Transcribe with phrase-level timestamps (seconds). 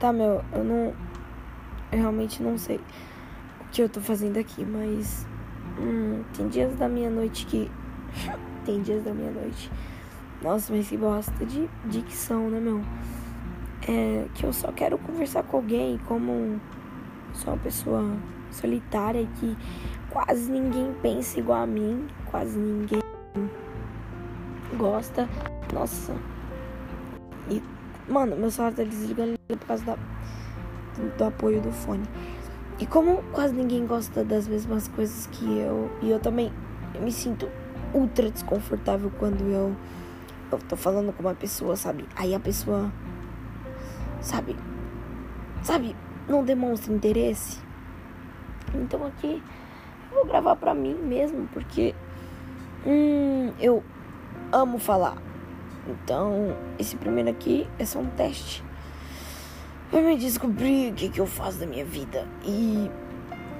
[0.00, 0.94] Tá, meu, eu não.
[1.92, 2.78] Eu realmente não sei
[3.60, 5.26] o que eu tô fazendo aqui, mas.
[5.78, 7.70] Hum, tem dias da minha noite que.
[8.64, 9.70] tem dias da minha noite.
[10.40, 12.80] Nossa, mas que bosta de dicção, né, meu?
[13.86, 16.58] É que eu só quero conversar com alguém como
[17.34, 18.16] sou uma pessoa
[18.50, 19.54] solitária que
[20.08, 23.00] quase ninguém pensa igual a mim, quase ninguém
[24.78, 25.28] gosta.
[25.74, 26.14] Nossa.
[27.50, 27.62] E,
[28.10, 29.96] mano, meu celular tá desligando por causa da,
[31.16, 32.04] do, apoio do fone.
[32.78, 36.52] E como quase ninguém gosta das mesmas coisas que eu, e eu também
[37.00, 37.48] me sinto
[37.94, 39.76] ultra desconfortável quando eu,
[40.50, 42.06] eu tô falando com uma pessoa, sabe?
[42.16, 42.90] Aí a pessoa,
[44.20, 44.56] sabe?
[45.62, 45.94] Sabe?
[46.28, 47.58] Não demonstra interesse.
[48.74, 49.42] Então aqui
[50.10, 51.94] eu vou gravar pra mim mesmo, porque
[52.86, 53.84] hum, eu
[54.52, 55.29] amo falar.
[55.86, 58.62] Então, esse primeiro aqui é só um teste.
[59.90, 62.26] Pra me descobrir o que, que eu faço da minha vida.
[62.44, 62.90] E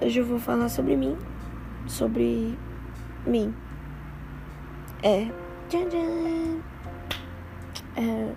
[0.00, 1.16] hoje eu vou falar sobre mim.
[1.86, 2.56] Sobre
[3.26, 3.54] mim.
[5.02, 5.28] É.
[5.68, 6.60] Tchan, tchan.
[7.96, 8.32] é.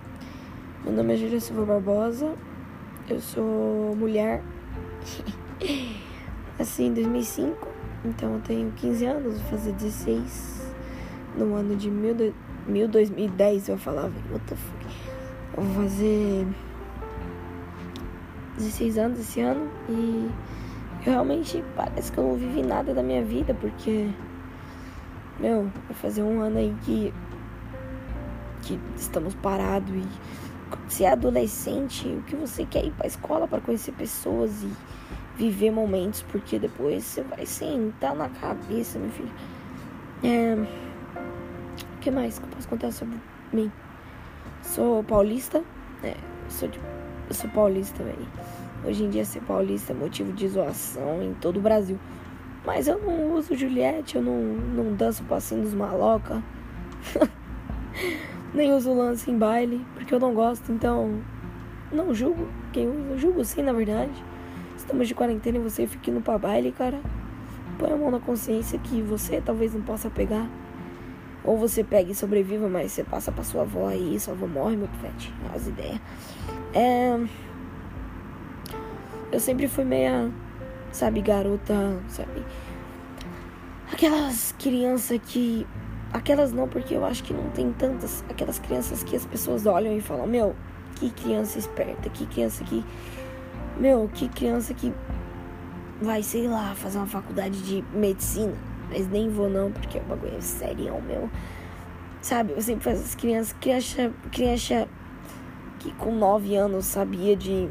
[0.84, 2.34] Meu nome é Júlia Silva Barbosa.
[3.08, 4.42] Eu sou mulher.
[6.58, 7.68] assim, em 2005.
[8.04, 10.74] Então eu tenho 15 anos, vou fazer 16
[11.36, 12.14] no ano de mil,
[12.68, 14.86] do, mil 2010, eu falava, what the fuck?
[15.56, 16.46] Eu vou fazer
[18.56, 20.30] 16 anos esse ano e
[21.00, 24.08] realmente parece que eu não vivi nada da minha vida, porque,
[25.40, 27.12] meu, vai fazer um ano aí que,
[28.62, 30.06] que estamos parados e
[30.86, 34.70] se é adolescente, o que você quer ir pra escola para conhecer pessoas e
[35.36, 39.32] viver momentos, porque depois você vai sentar na cabeça, meu filho.
[40.22, 40.87] É,
[41.98, 43.18] o que mais que eu posso contar sobre
[43.52, 43.70] mim?
[44.62, 45.62] Sou paulista,
[46.04, 46.14] é,
[46.48, 46.78] sou, de,
[47.30, 48.26] sou paulista, velho.
[48.84, 51.98] Hoje em dia ser paulista é motivo de zoação em todo o Brasil.
[52.64, 56.40] Mas eu não uso Juliette, eu não, não danço passinho dos maloca.
[58.54, 61.20] Nem uso lance em baile, porque eu não gosto, então
[61.90, 63.18] não julgo quem usa.
[63.18, 64.12] Julgo sim, na verdade.
[64.76, 67.00] Estamos de quarentena e você fica indo pra baile, cara.
[67.76, 70.48] Põe a mão na consciência que você talvez não possa pegar.
[71.44, 74.76] Ou você pega e sobreviva, mas você passa pra sua avó aí, sua avó morre,
[74.76, 75.32] meu pivete.
[75.54, 76.00] As ideias.
[76.74, 77.18] É...
[79.30, 80.30] Eu sempre fui meia,
[80.90, 82.42] sabe, garota, sabe?
[83.92, 85.66] Aquelas crianças que.
[86.12, 88.24] Aquelas não, porque eu acho que não tem tantas.
[88.28, 90.54] Aquelas crianças que as pessoas olham e falam: Meu,
[90.96, 92.84] que criança esperta, que criança que.
[93.76, 94.92] Meu, que criança que
[96.00, 98.54] vai, sei lá, fazer uma faculdade de medicina.
[98.90, 101.28] Mas nem vou não, porque o bagulho é sério, meu.
[102.20, 104.88] Sabe, eu sempre faço as crianças, criança, criança
[105.78, 107.68] que com 9 anos sabia de.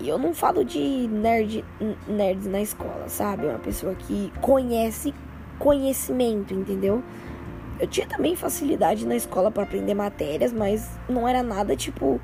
[0.00, 1.64] E eu não falo de nerd,
[2.08, 3.46] nerds na escola, sabe?
[3.46, 5.14] Uma pessoa que conhece
[5.58, 7.02] conhecimento, entendeu?
[7.78, 12.20] Eu tinha também facilidade na escola para aprender matérias, mas não era nada tipo,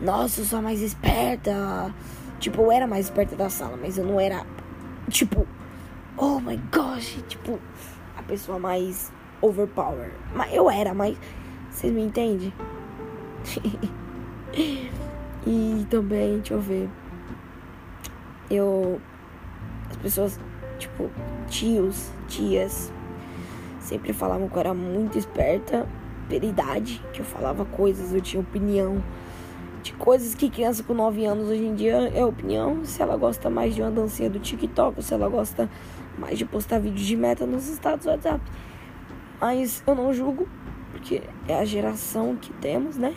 [0.00, 1.94] nossa, eu sou a mais esperta.
[2.38, 4.44] Tipo, eu era mais esperta da sala, mas eu não era,
[5.08, 5.46] tipo,
[6.16, 7.58] oh my gosh, tipo,
[8.16, 10.12] a pessoa mais overpower.
[10.34, 11.16] Mas eu era, mas
[11.70, 12.52] vocês me entendem?
[15.46, 16.88] e também, deixa eu ver.
[18.50, 19.00] Eu.
[19.90, 20.40] As pessoas,
[20.78, 21.10] tipo,
[21.48, 22.92] tios, tias,
[23.80, 25.86] sempre falavam que eu era muito esperta
[26.28, 29.02] pela idade, que eu falava coisas, eu tinha opinião
[29.84, 32.84] de coisas que criança com 9 anos hoje em dia é opinião.
[32.84, 35.68] Se ela gosta mais de uma dancinha do TikTok, se ela gosta
[36.18, 38.40] mais de postar vídeos de meta nos status do WhatsApp.
[39.40, 40.48] Mas eu não julgo,
[40.92, 43.14] porque é a geração que temos, né?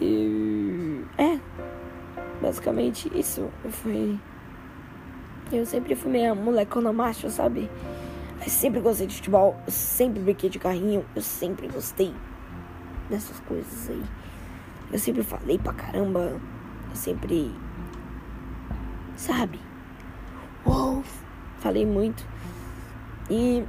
[0.00, 1.38] E é
[2.40, 3.48] basicamente isso.
[3.62, 4.18] Eu fui.
[5.52, 7.70] Eu sempre fui meio molecona macho, sabe?
[8.42, 12.14] Eu sempre gostei de futebol, eu sempre brinquei de carrinho, eu sempre gostei
[13.10, 14.02] dessas coisas aí.
[14.90, 16.40] Eu sempre falei pra caramba,
[16.88, 17.54] eu sempre.
[19.16, 19.60] Sabe?
[20.64, 20.99] Uou!
[21.60, 22.26] Falei muito.
[23.30, 23.64] E.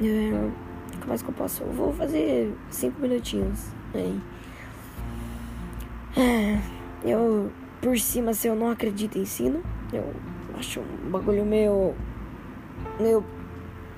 [0.00, 0.30] É,
[0.96, 1.62] como mais que eu posso?
[1.62, 4.20] Eu vou fazer cinco minutinhos aí.
[6.16, 6.58] É,
[7.04, 7.50] eu,
[7.80, 9.62] por cima, se eu não acredito em ensino,
[9.92, 10.12] eu
[10.58, 11.94] acho um bagulho meio.
[12.98, 13.24] meio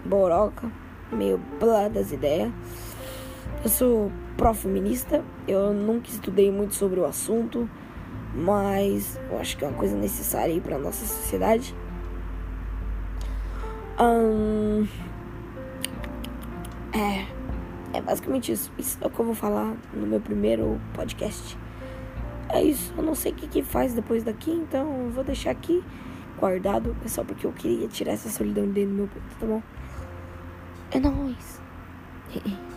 [0.04, 0.70] boroca,
[1.12, 2.52] meio blá das ideias.
[3.62, 7.68] Eu sou pró-feminista, eu nunca estudei muito sobre o assunto,
[8.34, 11.74] mas eu acho que é uma coisa necessária aí pra nossa sociedade.
[14.00, 14.86] Um,
[16.92, 17.26] é,
[17.92, 18.72] é basicamente isso.
[18.78, 21.58] Isso é o que eu vou falar no meu primeiro podcast.
[22.50, 22.92] é isso.
[22.96, 25.82] Eu não sei o que, que faz depois daqui, então eu vou deixar aqui
[26.38, 26.96] guardado.
[27.04, 29.62] É só porque eu queria tirar essa solidão dentro do meu peito, tá bom?
[30.90, 31.60] É nóis.